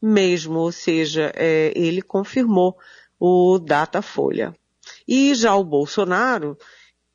mesmo, 0.01 0.59
ou 0.59 0.71
seja, 0.71 1.31
é, 1.33 1.71
ele 1.73 2.01
confirmou 2.01 2.77
o 3.17 3.57
Datafolha. 3.57 4.53
E 5.07 5.33
já 5.33 5.55
o 5.55 5.63
Bolsonaro, 5.63 6.57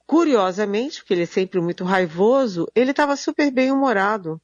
curiosamente, 0.06 1.00
porque 1.00 1.12
ele 1.12 1.24
é 1.24 1.26
sempre 1.26 1.60
muito 1.60 1.84
raivoso, 1.84 2.66
ele 2.74 2.92
estava 2.92 3.14
super 3.14 3.50
bem 3.50 3.70
humorado. 3.70 4.40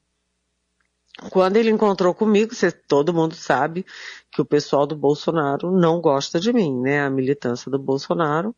Quando 1.31 1.57
ele 1.57 1.71
encontrou 1.71 2.13
comigo, 2.13 2.55
você, 2.55 2.73
todo 2.73 3.15
mundo 3.15 3.35
sabe 3.35 3.87
que 4.33 4.43
o 4.43 4.45
pessoal 4.45 4.87
do 4.87 4.97
Bolsonaro 4.97 5.71
não 5.71 6.01
gosta 6.01 6.41
de 6.41 6.53
mim, 6.53 6.81
né? 6.81 7.03
A 7.03 7.11
militância 7.11 7.71
do 7.71 7.79
Bolsonaro 7.79 8.55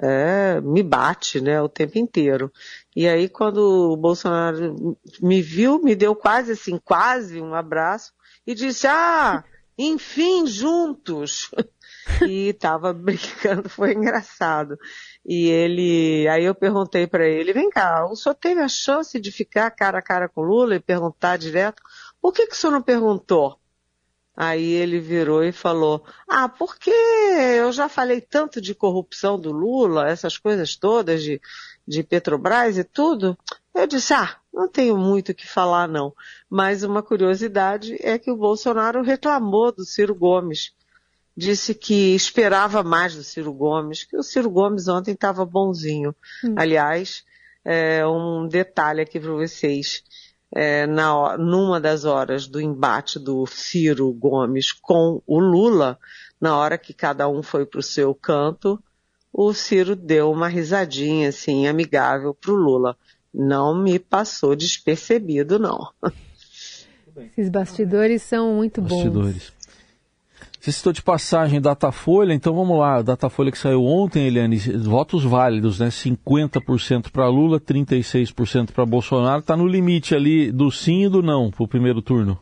é, 0.00 0.60
me 0.60 0.82
bate, 0.82 1.40
né, 1.40 1.60
o 1.60 1.68
tempo 1.68 1.98
inteiro. 1.98 2.52
E 2.94 3.06
aí, 3.06 3.28
quando 3.28 3.92
o 3.92 3.96
Bolsonaro 3.96 4.96
me 5.20 5.42
viu, 5.42 5.80
me 5.82 5.94
deu 5.94 6.14
quase 6.14 6.52
assim, 6.52 6.78
quase 6.78 7.40
um 7.40 7.54
abraço 7.54 8.12
e 8.46 8.54
disse, 8.54 8.86
ah, 8.86 9.44
enfim, 9.76 10.46
juntos. 10.46 11.50
e 12.28 12.52
tava 12.52 12.92
brincando, 12.94 13.68
foi 13.68 13.92
engraçado. 13.92 14.78
E 15.24 15.48
ele, 15.48 16.26
aí 16.28 16.44
eu 16.44 16.54
perguntei 16.54 17.06
para 17.06 17.26
ele, 17.26 17.52
vem 17.52 17.70
cá, 17.70 18.06
o 18.06 18.16
senhor 18.16 18.34
teve 18.34 18.60
a 18.60 18.68
chance 18.68 19.20
de 19.20 19.30
ficar 19.30 19.70
cara 19.70 19.98
a 19.98 20.02
cara 20.02 20.28
com 20.28 20.42
Lula 20.42 20.74
e 20.74 20.80
perguntar 20.80 21.36
direto, 21.36 21.82
por 22.20 22.32
que, 22.32 22.46
que 22.46 22.54
o 22.54 22.56
senhor 22.56 22.72
não 22.72 22.82
perguntou? 22.82 23.58
Aí 24.40 24.70
ele 24.70 25.00
virou 25.00 25.42
e 25.42 25.50
falou, 25.50 26.04
ah, 26.28 26.48
porque 26.48 26.90
eu 26.90 27.72
já 27.72 27.88
falei 27.88 28.20
tanto 28.20 28.60
de 28.60 28.72
corrupção 28.72 29.38
do 29.38 29.50
Lula, 29.50 30.08
essas 30.08 30.38
coisas 30.38 30.76
todas 30.76 31.24
de, 31.24 31.40
de 31.86 32.04
Petrobras 32.04 32.78
e 32.78 32.84
tudo. 32.84 33.36
Eu 33.74 33.84
disse, 33.88 34.14
ah, 34.14 34.36
não 34.54 34.68
tenho 34.68 34.96
muito 34.96 35.32
o 35.32 35.34
que 35.34 35.46
falar 35.46 35.88
não. 35.88 36.14
Mas 36.48 36.84
uma 36.84 37.02
curiosidade 37.02 37.96
é 38.00 38.16
que 38.16 38.30
o 38.30 38.36
Bolsonaro 38.36 39.02
reclamou 39.02 39.72
do 39.72 39.84
Ciro 39.84 40.14
Gomes 40.14 40.72
disse 41.38 41.72
que 41.72 42.16
esperava 42.16 42.82
mais 42.82 43.14
do 43.14 43.22
Ciro 43.22 43.52
Gomes, 43.52 44.02
que 44.02 44.16
o 44.16 44.24
Ciro 44.24 44.50
Gomes 44.50 44.88
ontem 44.88 45.12
estava 45.12 45.44
bonzinho. 45.44 46.12
Hum. 46.44 46.54
Aliás, 46.56 47.22
é, 47.64 48.04
um 48.04 48.48
detalhe 48.48 49.00
aqui 49.00 49.20
para 49.20 49.30
vocês. 49.30 50.02
É, 50.50 50.86
na, 50.86 51.36
numa 51.36 51.78
das 51.78 52.04
horas 52.04 52.48
do 52.48 52.60
embate 52.60 53.18
do 53.18 53.46
Ciro 53.46 54.10
Gomes 54.12 54.72
com 54.72 55.22
o 55.26 55.38
Lula, 55.38 55.98
na 56.40 56.56
hora 56.56 56.76
que 56.76 56.92
cada 56.92 57.28
um 57.28 57.42
foi 57.42 57.64
para 57.66 57.80
o 57.80 57.82
seu 57.82 58.14
canto, 58.14 58.82
o 59.32 59.52
Ciro 59.52 59.94
deu 59.94 60.32
uma 60.32 60.48
risadinha 60.48 61.28
assim, 61.28 61.68
amigável 61.68 62.34
para 62.34 62.50
o 62.50 62.56
Lula. 62.56 62.96
Não 63.32 63.76
me 63.76 63.98
passou 63.98 64.56
despercebido, 64.56 65.58
não. 65.58 65.92
Esses 67.36 67.50
bastidores 67.50 68.22
são 68.22 68.54
muito 68.54 68.80
bons. 68.80 69.04
Bastidores. 69.04 69.57
Você 70.60 70.72
citou 70.72 70.92
de 70.92 71.02
passagem 71.02 71.60
Datafolha, 71.60 72.34
então 72.34 72.54
vamos 72.54 72.78
lá. 72.78 73.00
Datafolha 73.00 73.52
que 73.52 73.58
saiu 73.58 73.84
ontem, 73.84 74.26
Eliane, 74.26 74.58
votos 74.58 75.22
válidos, 75.22 75.78
né? 75.78 75.88
50% 75.88 77.10
para 77.12 77.28
Lula, 77.28 77.60
36% 77.60 78.72
para 78.72 78.84
Bolsonaro. 78.84 79.40
Está 79.40 79.56
no 79.56 79.66
limite 79.66 80.14
ali 80.14 80.50
do 80.50 80.70
sim 80.70 81.04
e 81.04 81.08
do 81.08 81.22
não 81.22 81.50
para 81.50 81.62
o 81.62 81.68
primeiro 81.68 82.02
turno. 82.02 82.38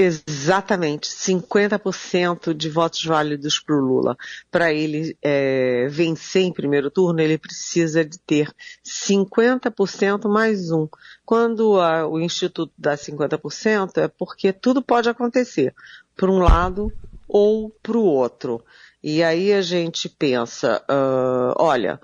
Exatamente, 0.00 1.08
50% 1.08 2.54
de 2.54 2.68
votos 2.70 3.04
válidos 3.04 3.58
para 3.58 3.74
o 3.74 3.80
Lula. 3.80 4.16
Para 4.48 4.72
ele 4.72 5.18
é, 5.20 5.88
vencer 5.90 6.42
em 6.42 6.52
primeiro 6.52 6.88
turno, 6.88 7.20
ele 7.20 7.36
precisa 7.36 8.04
de 8.04 8.16
ter 8.20 8.48
50% 8.86 10.28
mais 10.28 10.70
um. 10.70 10.86
Quando 11.26 11.80
a, 11.80 12.06
o 12.06 12.20
Instituto 12.20 12.72
dá 12.78 12.94
50%, 12.94 13.98
é 13.98 14.06
porque 14.06 14.52
tudo 14.52 14.80
pode 14.80 15.08
acontecer. 15.08 15.74
Por 16.16 16.30
um 16.30 16.38
lado, 16.38 16.92
ou 17.28 17.70
para 17.82 17.98
o 17.98 18.04
outro. 18.04 18.64
E 19.02 19.22
aí 19.22 19.52
a 19.52 19.62
gente 19.62 20.08
pensa, 20.08 20.82
uh, 20.90 21.54
olha, 21.56 22.00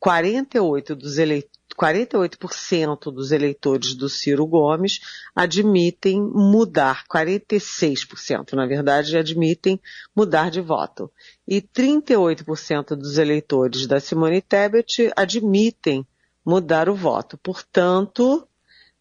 48 0.00 0.94
dos 0.94 1.18
eleitores 1.18 1.54
48% 1.74 3.12
dos 3.12 3.32
eleitores 3.32 3.94
do 3.94 4.08
Ciro 4.08 4.46
Gomes 4.46 5.00
admitem 5.34 6.22
mudar, 6.22 7.04
46% 7.12 8.52
na 8.52 8.64
verdade 8.66 9.16
admitem 9.16 9.80
mudar 10.14 10.50
de 10.50 10.60
voto. 10.60 11.10
E 11.46 11.60
38% 11.60 12.94
dos 12.94 13.18
eleitores 13.18 13.86
da 13.86 13.98
Simone 13.98 14.40
Tebet 14.40 15.10
admitem 15.16 16.06
mudar 16.44 16.88
o 16.88 16.94
voto. 16.94 17.36
Portanto, 17.38 18.46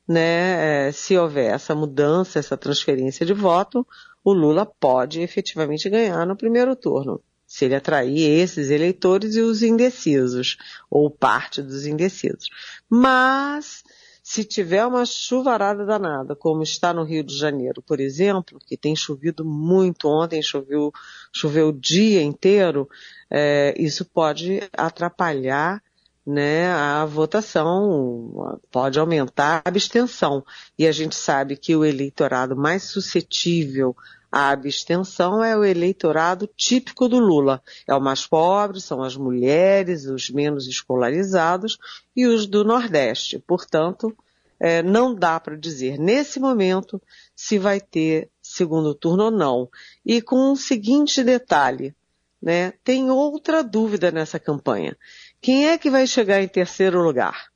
né, 0.07 0.87
eh, 0.87 0.91
se 0.91 1.17
houver 1.17 1.53
essa 1.53 1.75
mudança, 1.75 2.39
essa 2.39 2.57
transferência 2.57 3.25
de 3.25 3.33
voto, 3.33 3.85
o 4.23 4.33
Lula 4.33 4.65
pode 4.65 5.21
efetivamente 5.21 5.89
ganhar 5.89 6.25
no 6.25 6.35
primeiro 6.35 6.75
turno, 6.75 7.21
se 7.45 7.65
ele 7.65 7.75
atrair 7.75 8.39
esses 8.39 8.69
eleitores 8.69 9.35
e 9.35 9.41
os 9.41 9.61
indecisos, 9.61 10.57
ou 10.89 11.09
parte 11.09 11.61
dos 11.61 11.85
indecisos. 11.85 12.49
Mas, 12.89 13.83
se 14.23 14.43
tiver 14.43 14.85
uma 14.85 15.05
chuvarada 15.05 15.85
danada, 15.85 16.35
como 16.35 16.63
está 16.63 16.93
no 16.93 17.03
Rio 17.03 17.23
de 17.23 17.37
Janeiro, 17.37 17.81
por 17.81 17.99
exemplo, 17.99 18.59
que 18.65 18.77
tem 18.77 18.95
chovido 18.95 19.43
muito, 19.43 20.07
ontem 20.07 20.41
choveu, 20.41 20.91
choveu 21.31 21.67
o 21.67 21.73
dia 21.73 22.21
inteiro, 22.21 22.89
é, 23.29 23.75
isso 23.77 24.05
pode 24.05 24.61
atrapalhar 24.75 25.83
né, 26.25 26.71
a 26.71 27.03
votação 27.05 28.59
pode 28.71 28.97
aumentar 28.97 29.61
a 29.65 29.69
abstenção. 29.69 30.43
E 30.77 30.87
a 30.87 30.91
gente 30.91 31.15
sabe 31.15 31.57
que 31.57 31.75
o 31.75 31.83
eleitorado 31.83 32.55
mais 32.55 32.83
suscetível 32.83 33.95
à 34.31 34.49
abstenção 34.49 35.43
é 35.43 35.55
o 35.55 35.63
eleitorado 35.63 36.49
típico 36.57 37.07
do 37.07 37.19
Lula. 37.19 37.61
É 37.87 37.93
o 37.93 38.01
mais 38.01 38.25
pobre, 38.25 38.79
são 38.79 39.03
as 39.03 39.15
mulheres, 39.15 40.05
os 40.05 40.29
menos 40.29 40.67
escolarizados 40.67 41.77
e 42.15 42.25
os 42.25 42.47
do 42.47 42.63
Nordeste. 42.63 43.37
Portanto, 43.39 44.15
é, 44.59 44.81
não 44.81 45.13
dá 45.13 45.39
para 45.39 45.57
dizer 45.57 45.99
nesse 45.99 46.39
momento 46.39 47.01
se 47.35 47.59
vai 47.59 47.81
ter 47.81 48.29
segundo 48.41 48.95
turno 48.95 49.25
ou 49.25 49.31
não. 49.31 49.69
E 50.05 50.21
com 50.21 50.37
o 50.37 50.51
um 50.53 50.55
seguinte 50.55 51.21
detalhe, 51.21 51.93
né, 52.41 52.73
tem 52.83 53.09
outra 53.09 53.63
dúvida 53.63 54.11
nessa 54.11 54.37
campanha. 54.37 54.97
Quem 55.43 55.67
é 55.67 55.77
que 55.77 55.89
vai 55.89 56.07
chegar 56.07 56.41
em 56.41 56.47
terceiro 56.47 57.01
lugar? 57.01 57.51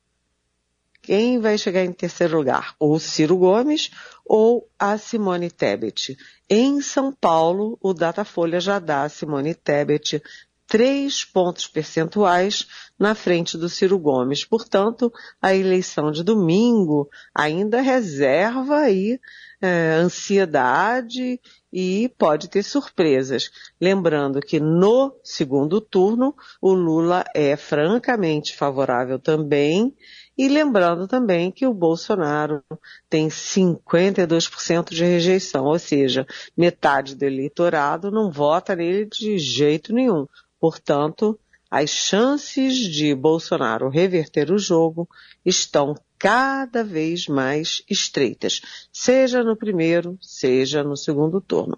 Quem 1.02 1.40
vai 1.40 1.58
chegar 1.58 1.86
em 1.86 1.94
terceiro 1.94 2.36
lugar? 2.36 2.76
Ou 2.78 3.00
Ciro 3.00 3.38
Gomes 3.38 3.92
ou 4.26 4.70
a 4.78 4.98
Simone 4.98 5.50
Tebet. 5.50 6.18
Em 6.50 6.82
São 6.82 7.14
Paulo, 7.14 7.78
o 7.82 7.94
Datafolha 7.94 8.60
já 8.60 8.78
dá 8.78 9.04
a 9.04 9.10
Simone 9.10 9.56
Tebet 9.56 10.22
três 10.68 11.24
pontos 11.24 11.66
percentuais 11.66 12.68
na 13.00 13.16
frente 13.16 13.58
do 13.58 13.70
Ciro 13.70 13.98
Gomes. 13.98 14.44
Portanto, 14.44 15.10
a 15.42 15.56
eleição 15.56 16.12
de 16.12 16.24
domingo 16.24 17.10
ainda 17.34 17.80
reserva 17.80 18.80
aí 18.80 19.18
é, 19.62 19.94
ansiedade 19.94 21.40
e 21.72 22.12
pode 22.18 22.48
ter 22.48 22.64
surpresas. 22.64 23.50
Lembrando 23.80 24.40
que 24.40 24.60
no 24.60 25.16
segundo 25.24 25.82
turno 25.82 26.36
o 26.62 26.74
Lula 26.74 27.24
é 27.36 27.56
francamente 27.56 28.56
favorável 28.56 29.20
também. 29.20 29.96
E 30.38 30.48
lembrando 30.48 31.08
também 31.08 31.52
que 31.52 31.66
o 31.66 31.74
Bolsonaro 31.74 32.64
tem 33.10 33.28
52% 33.28 34.92
de 34.92 35.04
rejeição, 35.04 35.66
ou 35.66 35.80
seja, 35.80 36.28
metade 36.56 37.16
do 37.16 37.24
eleitorado 37.24 38.12
não 38.12 38.32
vota 38.32 38.76
nele 38.76 39.06
de 39.06 39.40
jeito 39.40 39.92
nenhum. 39.92 40.28
Portanto, 40.60 41.40
as 41.70 41.90
chances 41.90 42.76
de 42.78 43.16
Bolsonaro 43.16 43.90
reverter 43.90 44.52
o 44.52 44.60
jogo 44.60 45.10
estão 45.44 45.96
cada 46.18 46.84
vez 46.84 47.28
mais 47.28 47.84
estreitas, 47.90 48.62
seja 48.92 49.44
no 49.44 49.56
primeiro, 49.56 50.18
seja 50.22 50.84
no 50.84 50.98
segundo 50.98 51.40
turno. 51.40 51.78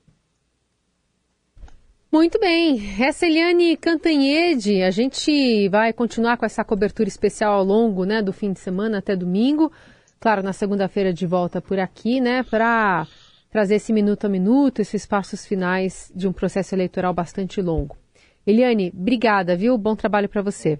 Muito 2.12 2.39
bem, 2.39 2.82
essa 2.99 3.28
é 3.28 3.30
Eliane 3.30 3.78
Cantanhede, 3.78 4.82
a 4.82 4.89
gente 4.89 5.69
vai 5.69 5.93
continuar 5.93 6.38
com 6.38 6.45
essa 6.45 6.63
cobertura 6.63 7.08
especial 7.08 7.54
ao 7.54 7.63
longo 7.63 8.04
né, 8.04 8.19
do 8.19 8.34
fim 8.34 8.52
de 8.52 8.60
semana 8.60 8.97
até 8.97 9.15
domingo. 9.15 9.71
Claro, 10.19 10.41
na 10.41 10.52
segunda-feira 10.52 11.13
de 11.13 11.28
volta 11.28 11.62
por 11.62 11.78
aqui, 11.78 12.19
né, 12.19 12.41
para 12.41 13.06
trazer 13.52 13.75
esse 13.75 13.93
minuto 13.93 14.25
a 14.25 14.30
minuto, 14.30 14.80
esses 14.80 15.06
passos 15.06 15.45
finais 15.45 16.12
de 16.15 16.28
um 16.28 16.34
processo 16.34 16.73
eleitoral 16.73 17.13
bastante 17.13 17.62
longo. 17.62 17.95
Eliane, 18.45 18.91
obrigada, 18.91 19.56
viu? 19.56 19.78
Bom 19.78 19.95
trabalho 19.95 20.28
para 20.28 20.41
você. 20.41 20.80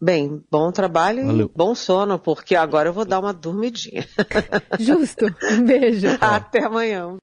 Bem, 0.00 0.44
bom 0.48 0.70
trabalho 0.70 1.26
Valeu. 1.26 1.50
e 1.52 1.58
bom 1.58 1.74
sono, 1.74 2.20
porque 2.20 2.54
agora 2.54 2.88
eu 2.88 2.92
vou 2.92 3.04
dar 3.04 3.18
uma 3.18 3.32
dormidinha. 3.32 4.06
Justo. 4.78 5.26
Um 5.50 5.64
beijo. 5.64 6.06
Até 6.20 6.64
amanhã. 6.64 7.16